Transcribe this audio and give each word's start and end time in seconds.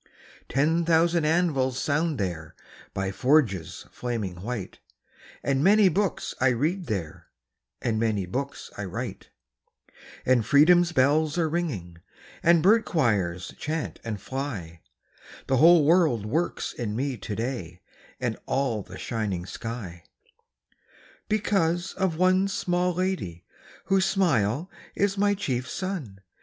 Ten 0.49 0.83
thousand 0.83 1.25
anvils 1.25 1.77
sound 1.77 2.17
there 2.17 2.55
By 2.91 3.11
forges 3.11 3.85
flaming 3.91 4.37
white, 4.41 4.79
And 5.43 5.63
many 5.63 5.89
books 5.89 6.33
I 6.41 6.47
read 6.47 6.87
there, 6.87 7.27
And 7.83 7.99
many 7.99 8.25
books 8.25 8.71
I 8.75 8.85
write; 8.85 9.29
And 10.25 10.43
freedom's 10.43 10.91
bells 10.91 11.37
are 11.37 11.47
ringing, 11.47 11.99
And 12.41 12.63
bird 12.63 12.83
choirs 12.83 13.53
chant 13.59 13.99
and 14.03 14.19
fly 14.19 14.81
The 15.45 15.57
whole 15.57 15.85
world 15.85 16.25
works 16.25 16.73
in 16.73 16.95
me 16.95 17.15
to 17.17 17.35
day 17.35 17.81
And 18.19 18.39
all 18.47 18.81
the 18.81 18.97
shining 18.97 19.45
sky, 19.45 20.03
Because 21.29 21.93
of 21.93 22.17
one 22.17 22.47
small 22.47 22.95
lady 22.95 23.43
Whose 23.85 24.05
smile 24.05 24.67
is 24.95 25.15
my 25.15 25.35
chief 25.35 25.69
sun. 25.69 26.21